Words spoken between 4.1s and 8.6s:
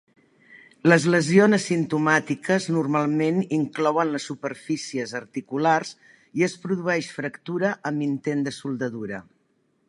les superfícies articulars i es produeix fractura amb intent de